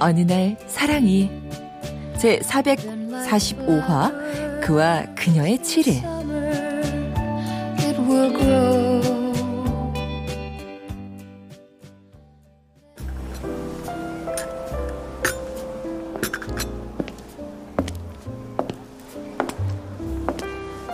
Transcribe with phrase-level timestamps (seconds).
[0.00, 1.30] 어느 날 사랑이
[2.18, 6.20] 제 445화 그와 그녀의 7일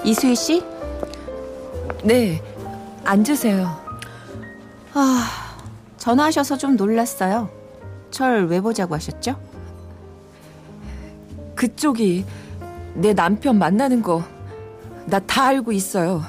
[0.04, 0.62] 이수희 씨?
[2.04, 2.41] 네,
[3.04, 3.66] 앉으세요.
[4.95, 5.59] 아,
[5.96, 7.55] 전화하셔서 좀 놀랐어요.
[8.21, 9.39] 절왜 보자고 하셨죠?
[11.55, 12.25] 그쪽이
[12.95, 14.25] 내 남편 만나는 거
[15.09, 16.23] 나 다 알고 있어요.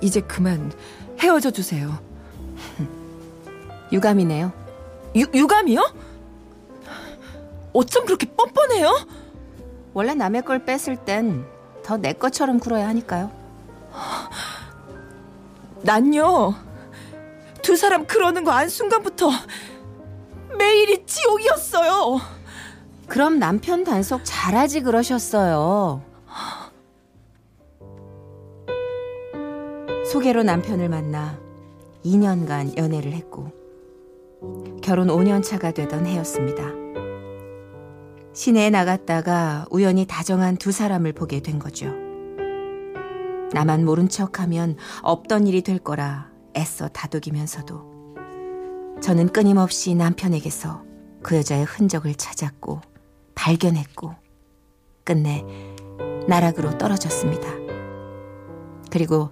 [0.00, 0.72] 이제 그만
[1.20, 1.96] 헤어져 주세요.
[3.92, 4.50] 유감이네요.
[5.16, 5.94] 유, 유감이요?
[7.74, 8.90] 어쩜 그렇게 뻔뻔해요?
[9.94, 11.44] 원래 남의 걸 뺐을 땐
[11.84, 13.30] 더 내 것처럼 굴어야 하니까요.
[15.84, 16.54] 난요,
[17.62, 19.28] 두 사람 그러는 거 안 순간부터
[20.58, 22.20] 매일이 지옥이었어요.
[23.08, 26.02] 그럼 남편 단속 잘하지 그러셨어요.
[30.10, 31.38] 소개로 남편을 만나
[32.04, 33.52] 2년간 연애를 했고
[34.82, 36.64] 결혼 5년 차가 되던 해였습니다.
[38.34, 41.92] 시내에 나갔다가 우연히 다정한 두 사람을 보게 된 거죠.
[43.52, 47.91] 나만 모른 척하면 없던 일이 될 거라 애써 다독이면서도
[49.00, 50.82] 저는 끊임없이 남편에게서
[51.22, 52.80] 그 여자의 흔적을 찾았고
[53.34, 54.14] 발견했고
[55.04, 55.44] 끝내
[56.28, 57.48] 나락으로 떨어졌습니다.
[58.90, 59.30] 그리고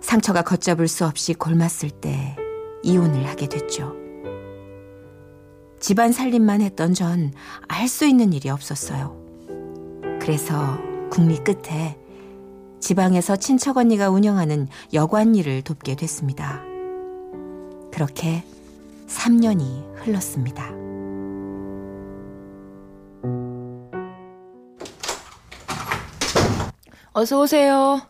[0.00, 2.36] 상처가 걷잡을 수 없이 골맞을 때
[2.82, 3.94] 이혼을 하게 됐죠.
[5.80, 7.32] 집안 살림만 했던 전
[7.68, 9.16] 알 수 있는 일이 없었어요.
[10.20, 10.78] 그래서
[11.10, 11.98] 국리 끝에
[12.80, 16.62] 지방에서 친척 언니가 운영하는 여관 일을 돕게 됐습니다.
[17.92, 18.44] 그렇게
[19.16, 20.70] 3년이 흘렀습니다.
[27.12, 28.00] 어서 오세요.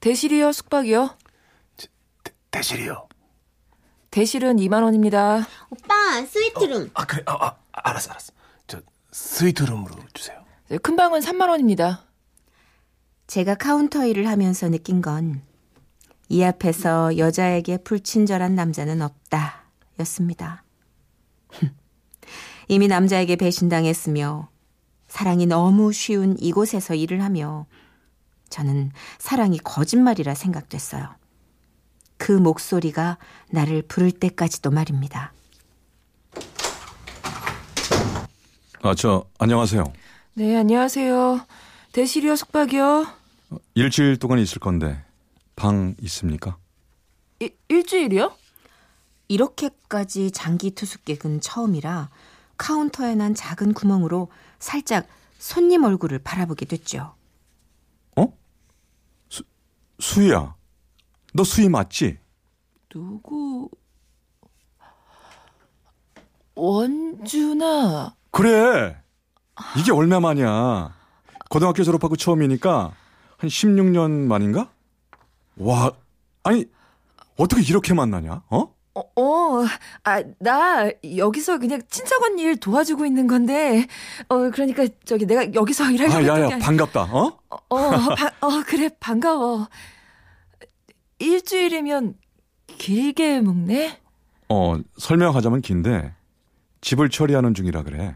[0.00, 1.16] 대실이요, 숙박이요?
[2.50, 3.08] 대, 실이요.
[4.10, 5.46] 대실은 2만 원입니다.
[5.70, 5.94] 오빠
[6.26, 6.88] 스위트룸.
[6.88, 8.32] 어, 아 그래, 아, 아, 알았어, 알았어.
[8.66, 8.80] 저
[9.12, 10.44] 스위트룸으로 주세요.
[10.68, 12.02] 네, 큰 방은 3만 원입니다.
[13.28, 15.52] 제가 카운터 일을 하면서 느낀 건
[16.32, 19.61] 이 앞에서 여자에게 불친절한 남자는 없다
[20.02, 20.64] 였습니다.
[22.68, 24.48] 이미 남자에게 배신당했으며
[25.08, 27.66] 사랑이 너무 쉬운 이곳에서 일을 하며
[28.48, 31.08] 저는 사랑이 거짓말이라 생각됐어요.
[32.16, 33.18] 그 목소리가
[33.50, 35.32] 나를 부를 때까지도 말입니다.
[38.82, 39.92] 아, 저 안녕하세요.
[40.34, 41.40] 네, 안녕하세요.
[41.92, 43.06] 대실이요, 숙박이요?
[43.74, 45.02] 일주일 동안 있을 건데
[45.56, 46.56] 방 있습니까?
[47.40, 48.32] 이, 일주일이요?
[49.32, 52.10] 이렇게까지 장기 투숙객은 처음이라
[52.58, 54.28] 카운터에 난 작은 구멍으로
[54.58, 55.06] 살짝
[55.38, 57.14] 손님 얼굴을 바라보게 됐죠.
[58.16, 58.38] 어?
[59.30, 59.42] 수,
[59.98, 60.54] 수희야.
[61.32, 62.18] 너 수희 맞지?
[62.90, 63.70] 누구?
[66.54, 68.14] 원준아.
[68.30, 69.02] 그래.
[69.78, 70.94] 이게 얼마 만이야.
[71.48, 72.94] 고등학교 졸업하고 처음이니까
[73.38, 74.70] 한 16년 만인가?
[75.56, 75.90] 와,
[76.42, 76.66] 아니
[77.38, 78.42] 어떻게 이렇게 만나냐?
[78.50, 78.74] 어?
[78.94, 79.64] 어, 어,
[80.04, 83.86] 아, 나 여기서 그냥 친척 언니 일 도와주고 있는 건데,
[84.28, 87.04] 어, 그러니까 저기 내가 여기서 일하려고 아, 야야, 반갑다.
[87.04, 87.38] 어?
[87.48, 89.68] 어, 어, 바, 어, 그래, 반가워.
[91.18, 92.16] 일주일이면
[92.66, 93.98] 길게 묵네?
[94.50, 96.14] 어, 설명하자면 긴데
[96.82, 98.14] 집을 처리하는 중이라 그래.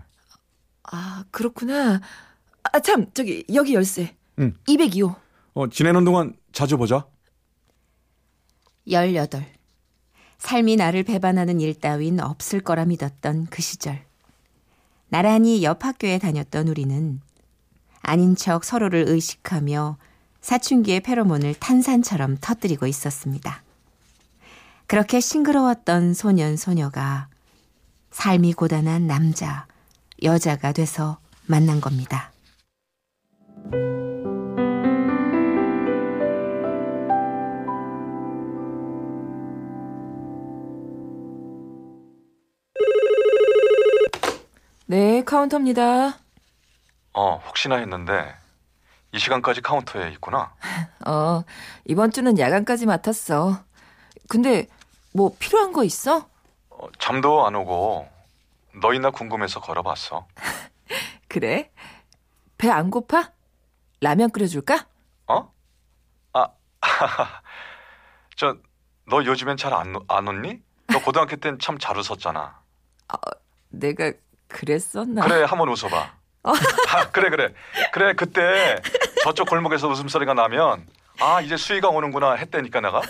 [0.82, 2.00] 아, 그렇구나.
[2.64, 4.14] 아, 참, 저기, 여기 열쇠.
[4.40, 4.54] 응.
[4.68, 5.14] 202호.
[5.54, 7.06] 어, 지내는 동안 자주 보자.
[8.86, 9.55] 18.
[10.38, 14.04] 삶이 나를 배반하는 일 따윈 없을 거라 믿었던 그 시절.
[15.08, 17.20] 나란히 옆 학교에 다녔던 우리는
[18.02, 19.96] 아닌 척 서로를 의식하며
[20.40, 23.62] 사춘기의 페로몬을 탄산처럼 터뜨리고 있었습니다.
[24.86, 27.28] 그렇게 싱그러웠던 소년 소녀가
[28.12, 29.66] 삶이 고단한 남자,
[30.22, 32.30] 여자가 돼서 만난 겁니다.
[44.86, 46.18] 네, 카운터입니다.
[47.12, 48.34] 어, 혹시나 했는데
[49.12, 50.54] 이 시간까지 카운터에 있구나.
[51.06, 51.42] 어,
[51.84, 53.64] 이번 주는 야간까지 맡았어.
[54.28, 54.68] 근데
[55.12, 56.28] 뭐 필요한 거 있어?
[56.70, 58.08] 어, 잠도 안 오고
[58.80, 60.26] 너희나 궁금해서 걸어봤어.
[61.28, 61.70] 그래?
[62.58, 63.32] 배 안 고파?
[64.00, 64.86] 라면 끓여줄까?
[65.26, 65.52] 어?
[66.32, 66.48] 아,
[68.36, 68.56] 저,
[69.08, 70.62] 너 요즘엔 잘안 안 웃니?
[70.88, 72.60] 너 고등학교 땐 참 잘 웃었잖아.
[73.68, 74.12] 내가
[74.48, 75.22] 그랬었나?
[75.22, 76.12] 그래, 한번 웃어봐.
[76.44, 77.52] 아, 그래, 그래.
[77.92, 78.76] 그래, 그때
[79.24, 80.86] 저쪽 골목에서 웃음소리가 나면,
[81.20, 83.00] 아, 이제 수위가 오는구나 했다니까, 내가.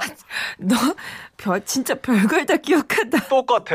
[0.58, 0.76] 너
[1.36, 3.20] 별, 진짜 별걸 다 기억한다.
[3.28, 3.74] 똑같아.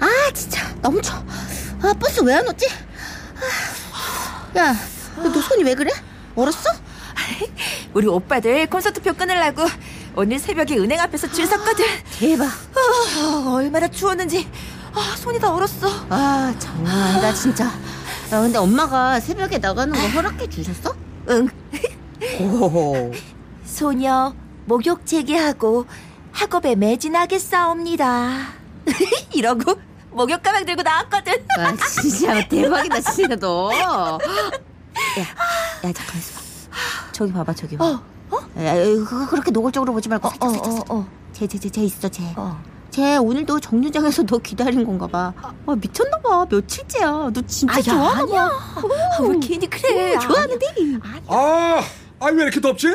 [0.00, 1.18] 아 진짜 너무 추워
[1.82, 2.66] 아 버스 왜 안 오지?
[2.68, 3.40] 아,
[4.56, 4.74] 야,
[5.16, 5.90] 너 손이 왜 그래?
[6.34, 6.70] 얼었어?
[7.94, 9.62] 우리 오빠들 콘서트표 끊으려고
[10.14, 11.84] 오늘 새벽에 은행 앞에서 줄 섰거든.
[12.18, 14.48] 대박 아, 얼마나 추웠는지
[14.94, 15.88] 아, 손이 다 얼었어.
[16.08, 20.94] 아 장난 아니다 진짜 야 근데 엄마가 새벽에 나가는 거 허락해 주셨어?
[21.30, 21.48] 응.
[22.40, 23.12] 오
[23.64, 24.34] 소녀
[24.66, 25.86] 목욕 재개하고
[26.32, 28.48] 학업에 매진하겠사옵니다.
[29.32, 29.74] 이러고
[30.16, 31.34] 목욕 가방 들고 나왔거든.
[31.58, 34.18] 아 진짜 대박이다 진짜 너 야,
[35.18, 36.40] 야 잠깐 있어봐
[37.12, 37.84] 저기 봐봐 저기 봐
[38.30, 41.08] 어, 야, 그거 그렇게 노골적으로 보지 말고 살짝 살짝 어, 어.
[41.32, 42.58] 쟤쟤 쟤 있어 쟤 어.
[42.90, 45.34] 쟤 오늘도 정류장에서 너 기다린 건가 봐.
[45.66, 46.46] 아, 미쳤나 봐.
[46.50, 47.30] 며칠째야.
[47.34, 48.48] 너 진짜 아, 야, 좋아하나 아니야.
[48.48, 49.22] 봐.
[49.22, 50.14] 왜 괜히 그래?
[50.14, 50.66] 응, 좋아하는데.
[51.28, 51.82] 아,
[52.20, 52.88] 아 왜 이렇게 덥지?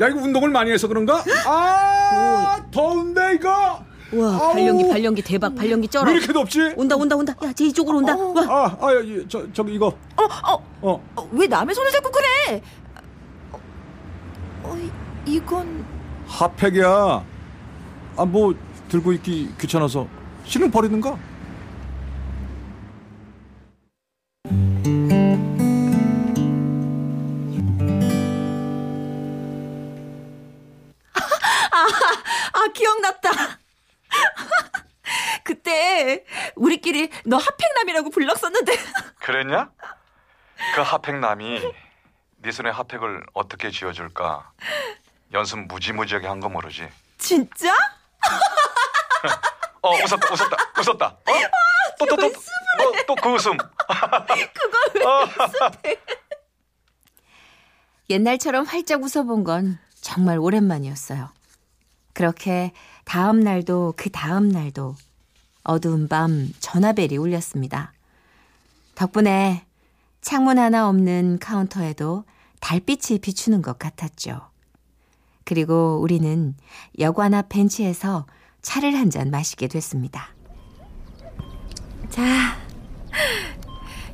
[0.00, 1.22] 야 이거 운동을 많이 해서 그런가?
[1.46, 3.80] 아, 더운데 이거.
[4.12, 4.52] 우와, 아우.
[4.52, 5.54] 발연기 발연기 대박.
[5.54, 6.04] 발연기 쩔어.
[6.10, 6.74] 왜 이렇게 덥지?
[6.76, 7.34] 온다 온다 온다.
[7.44, 8.16] 야, 쟤 이쪽으로 온다.
[8.16, 8.66] 와.
[8.66, 9.88] 아, 아, 이, 저 저기 이거.
[9.88, 10.22] 어,
[10.52, 12.62] 어, 어, 어, 왜 남의 손을 잡고 그래?
[13.52, 13.58] 어,
[14.64, 14.76] 어,
[15.26, 15.84] 이- 이건
[16.28, 17.24] 핫팩이야.
[18.18, 18.54] 아, 뭐
[18.88, 20.06] 들고 있기 귀찮아서
[20.44, 21.18] 실은 버리는가?
[36.16, 36.24] 그때
[36.54, 38.72] 우리끼리 너 핫팩남이라고 불렀었는데
[39.20, 39.70] 그랬냐?
[40.74, 41.60] 그 핫팩남이
[42.38, 44.50] 네 손에 핫팩을 어떻게 쥐어줄까?
[45.32, 46.88] 연습 무지무지하게 한 거 모르지?
[47.18, 47.74] 진짜?
[49.82, 51.06] 어, 웃었다, 웃었다, 웃었다.
[51.06, 51.32] 어?
[51.98, 52.32] 또, 또, 또,
[52.78, 53.56] 또, 또그 웃음.
[58.10, 61.30] 옛날처럼 활짝 웃어본 건 정말 오랜만이었어요.
[62.12, 62.72] 그렇게
[63.04, 64.94] 다음 날도 그 다음 날도
[65.66, 67.92] 어두운 밤 전화벨이 울렸습니다.
[68.94, 69.64] 덕분에
[70.20, 72.24] 창문 하나 없는 카운터에도
[72.60, 74.40] 달빛이 비추는 것 같았죠.
[75.44, 76.54] 그리고 우리는
[76.98, 78.26] 여관 앞 벤치에서
[78.62, 80.34] 차를 한 잔 마시게 됐습니다.
[82.10, 82.56] 자,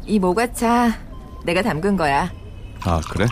[0.05, 0.90] 이 모과차
[1.44, 2.31] 내가 담근 거야.
[2.81, 3.26] 아, 그래?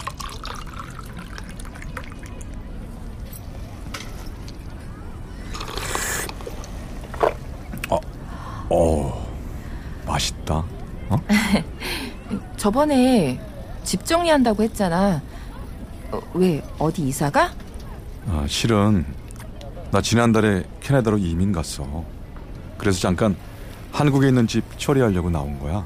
[8.71, 9.27] 어,
[10.07, 10.65] 맛있다.
[11.09, 11.17] 어?
[12.57, 13.41] 저번에
[13.83, 15.21] 집 정리한다고 했잖아.
[16.12, 17.53] 어, 왜 어디 이사가?
[18.29, 19.05] 아, 실은
[19.91, 22.05] 나 지난달에 캐나다로 이민 갔어.
[22.79, 23.37] 그래서 잠깐
[23.93, 25.85] 한국에 있는 집 처리하려고 나온 거야.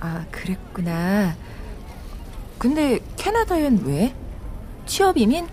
[0.00, 1.34] 아, 그랬구나.
[2.58, 4.14] 근데 캐나다엔 왜?
[4.86, 5.46] 취업 이민?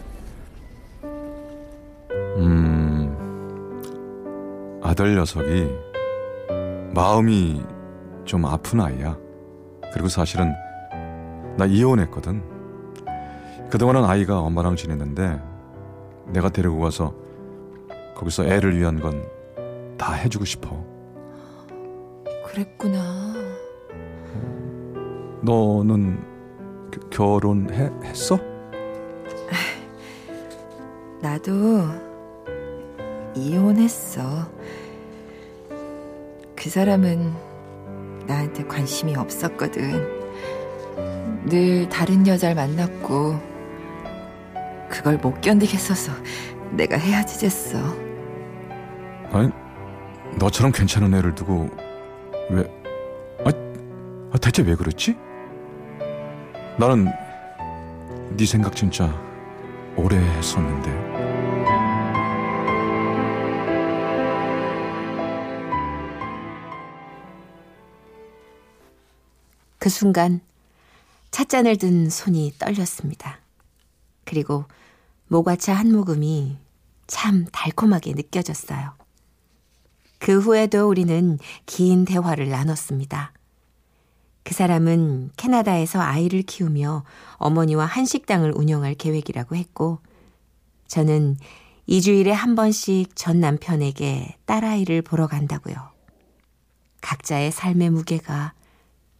[2.38, 3.12] 음,
[4.82, 5.68] 아들 녀석이
[6.94, 7.64] 마음이
[8.26, 9.18] 좀 아픈 아이야.
[9.94, 10.54] 그리고 사실은
[11.58, 12.42] 나 이혼했거든.
[13.70, 15.42] 그동안은 아이가 엄마랑 지냈는데
[16.28, 17.14] 내가 데리고 가서
[18.16, 19.32] 거기서 애를 위한 건
[19.96, 20.84] 다 해주고 싶어.
[22.46, 23.00] 그랬구나.
[25.42, 26.20] 너는
[26.92, 28.38] 겨- 결혼했어?
[31.22, 31.54] 나도
[33.36, 34.22] 이혼했어.
[36.64, 37.34] 그 사람은
[38.26, 40.24] 나한테 관심이 없었거든.
[41.46, 43.38] 늘 다른 여자를 만났고,
[44.90, 46.14] 그걸 못 견디겠어서
[46.72, 47.80] 내가 헤어지겠어.
[49.34, 49.52] 아니,
[50.40, 51.70] 너처럼 괜찮은 애를 두고
[52.50, 52.64] 왜?
[53.44, 53.52] 아,
[54.32, 55.18] 아, 대체 왜 그랬지?
[56.80, 57.10] 나는
[58.38, 59.14] 네 생각 진짜
[59.98, 61.33] 오래 했었는데.
[69.84, 70.40] 그 순간
[71.32, 73.42] 찻잔을 든 손이 떨렸습니다.
[74.24, 74.64] 그리고
[75.28, 76.56] 모과차 한 모금이
[77.06, 78.94] 참 달콤하게 느껴졌어요.
[80.20, 83.34] 그 후에도 우리는 긴 대화를 나눴습니다.
[84.44, 90.00] 그 사람은 캐나다에서 아이를 키우며 어머니와 한식당을 운영할 계획이라고 했고,
[90.88, 91.36] 저는
[91.90, 95.76] 2주일에 한 번씩 전 남편에게 딸아이를 보러 간다고요.
[97.02, 98.54] 각자의 삶의 무게가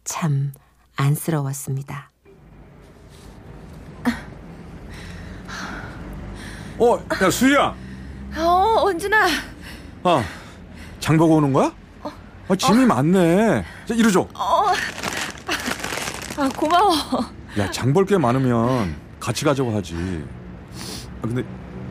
[0.04, 0.52] 참
[0.96, 2.10] 안쓰러웠습니다.
[6.78, 7.74] 어, 야 수희야.
[8.36, 9.26] 어, 원준아.
[10.02, 10.24] 아,
[10.98, 11.72] 장 보고 오는 거야?
[12.48, 13.64] 아, 짐이 많네.
[13.86, 14.26] 자, 이리 줘.
[16.36, 16.92] 아, 고마워.
[17.58, 19.94] 야, 장 볼 게 많으면 같이 가자고 하지.
[21.22, 21.44] 아, 근데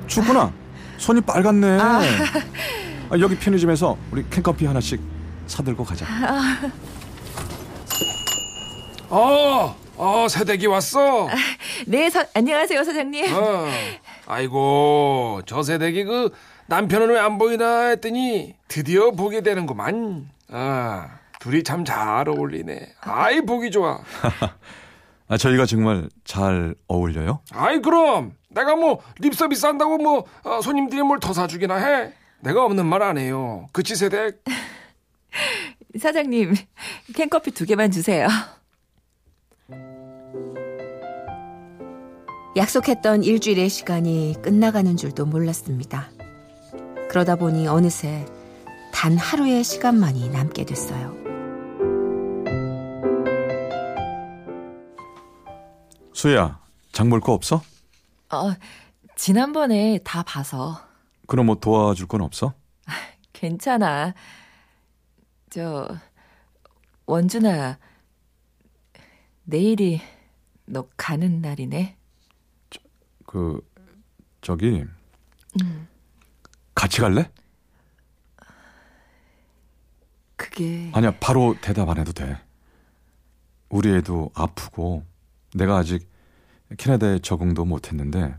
[0.07, 0.51] 춥구나.
[0.97, 1.79] 손이 빨갛네.
[1.81, 2.01] 아,
[3.19, 5.01] 여기 편의점에서 우리 캔커피 하나씩
[5.47, 6.05] 사들고 가자.
[9.15, 11.27] 어, 어, 새댁이 왔어.
[11.85, 13.31] 네, 서, 안녕하세요, 사장님.
[13.31, 13.67] 어,
[14.25, 16.31] 아이고, 저 새댁이 그
[16.65, 20.29] 남편은 왜 안 보이나 했더니 드디어 보게 되는구만.
[20.49, 22.93] 아, 둘이 참 잘 어울리네.
[23.01, 23.99] 아이, 보기 좋아.
[25.29, 27.41] 아, 저희가 정말 잘 어울려요?
[27.51, 28.33] 아이, 그럼.
[28.49, 32.13] 내가 뭐 립서비스 한다고 뭐 어, 손님들이 뭘 더 사주기나 해.
[32.39, 33.67] 내가 없는 말 안 해요.
[33.73, 34.43] 그치, 새댁?
[36.01, 36.55] 사장님,
[37.15, 38.27] 캔커피 두 개만 주세요.
[42.55, 46.09] 약속했던 일주일의 시간이 끝나가는 줄도 몰랐습니다.
[47.09, 48.25] 그러다 보니 어느새
[48.93, 51.13] 단 하루의 시간만이 남게 됐어요.
[56.13, 56.59] 수야,
[56.91, 57.61] 장 볼 거 없어?
[58.31, 58.53] 어,
[59.15, 60.79] 지난번에 다 봐서.
[61.27, 62.53] 그럼 뭐 도와줄 건 없어?
[63.33, 64.13] 괜찮아.
[65.49, 65.87] 저,
[67.07, 67.77] 원준아,
[69.43, 70.01] 내일이
[70.65, 71.97] 너 가는 날이네.
[73.33, 73.59] 그,
[74.41, 74.85] 저기,
[75.59, 75.87] 음.
[76.75, 77.31] 같이 갈래?
[80.35, 80.91] 그게.
[80.93, 82.39] 아니야, 바로 대답 안 해도 돼.
[83.69, 85.03] 우리 애도 아프고,
[85.55, 86.07] 내가 아직
[86.77, 88.37] 캐나다에 적응도 못 했는데,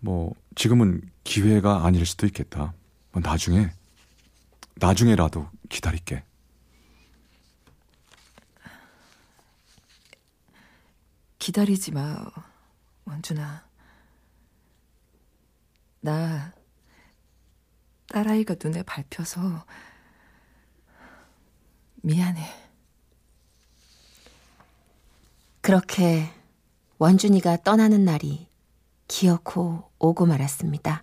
[0.00, 2.74] 뭐, 지금은 기회가 아닐 수도 있겠다.
[3.12, 3.70] 뭐 나중에,
[4.74, 6.24] 나중에라도 기다릴게.
[11.38, 12.47] 기다리지 마,
[13.08, 13.66] 원준아.
[16.00, 16.54] 나,
[18.08, 19.64] 딸아이가 눈에 밟혀서,
[22.02, 22.46] 미안해.
[25.60, 26.32] 그렇게
[26.98, 28.48] 원준이가 떠나는 날이
[29.08, 31.02] 기어코 오고 말았습니다.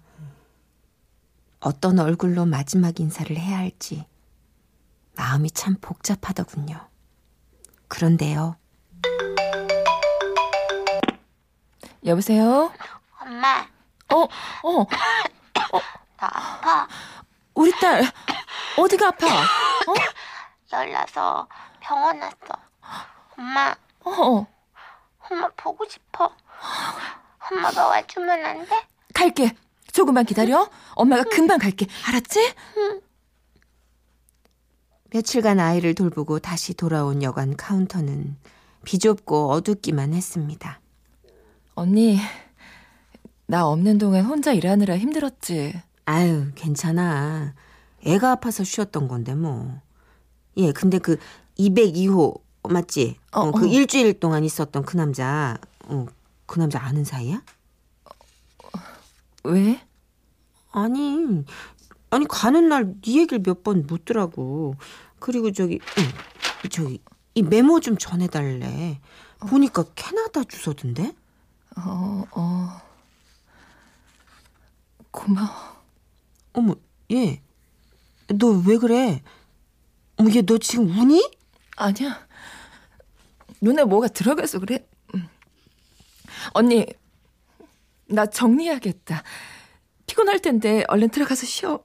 [1.59, 4.07] 어떤 얼굴로 마지막 인사를 해야 할지
[5.15, 6.89] 마음이 참 복잡하더군요.
[7.87, 8.57] 그런데요.
[12.05, 12.71] 여보세요?
[13.19, 13.65] 엄마,
[14.13, 14.85] 어, 어,
[16.17, 16.87] 나 아파.
[17.55, 18.03] 우리 딸,
[18.77, 19.25] 어디가 아파?
[19.27, 19.93] 어?
[20.71, 21.47] 열나서
[21.79, 22.35] 병원 왔어.
[23.37, 24.45] 엄마, 어,
[25.19, 26.31] 엄마 보고 싶어.
[27.51, 28.87] 엄마가 와주면 안 돼?
[29.13, 29.55] 갈게.
[29.91, 30.69] 조금만 기다려.
[30.95, 31.87] 엄마가 금방 갈게.
[32.07, 32.53] 알았지?
[35.11, 38.37] 며칠간 아이를 돌보고 다시 돌아온 여관 카운터는
[38.83, 40.81] 비좁고 어둡기만 했습니다.
[41.75, 42.17] 언니,
[43.47, 45.73] 나 없는 동안 혼자 일하느라 힘들었지.
[46.05, 47.53] 아유, 괜찮아.
[48.03, 49.81] 애가 아파서 쉬었던 건데 뭐.
[50.57, 51.17] 예, 근데 그
[51.57, 52.39] 202호
[52.69, 53.17] 맞지?
[53.33, 53.67] 어, 어, 그 어.
[53.67, 55.57] 일주일 동안 있었던 그 남자.
[55.85, 56.05] 어,
[56.45, 57.41] 그 남자 아는 사이야?
[59.43, 59.79] 왜?
[60.71, 61.43] 아니,
[62.09, 64.75] 아니 가는 날 네 얘기를 몇 번 묻더라고.
[65.19, 67.01] 그리고 저기, 응, 저기
[67.33, 68.99] 이 메모 좀 전해달래.
[69.39, 71.13] 보니까 캐나다 주소던데?
[71.77, 72.81] 어, 어.
[75.11, 75.49] 고마워.
[76.53, 76.75] 어머,
[77.11, 77.41] 얘,
[78.27, 79.21] 너 왜 그래?
[80.17, 81.21] 어머, 얘 너 지금 우니?
[81.77, 82.25] 아니야.
[83.61, 84.85] 눈에 뭐가 들어가서 그래.
[85.13, 85.27] 음.
[86.53, 86.85] 언니,
[88.07, 89.23] 나 정리해야겠다.
[90.07, 91.83] 피곤할 텐데 얼른 들어가서 쉬어.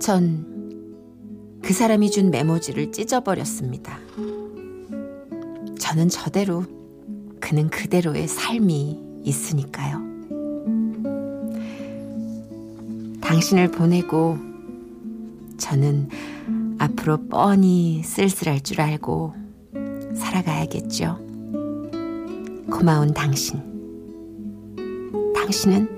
[0.00, 0.56] 전
[1.66, 3.98] 그 사람이 준 메모지를 찢어버렸습니다.
[5.96, 6.62] 저는 저대로,
[7.40, 10.02] 그는 그대로의 삶이 있으니까요.
[13.22, 14.36] 당신을 보내고
[15.56, 16.10] 저는
[16.76, 19.32] 앞으로 뻔히 쓸쓸할 줄 알고
[20.14, 21.18] 살아가야겠죠.
[22.70, 23.62] 고마운 당신.
[25.34, 25.95] 당신은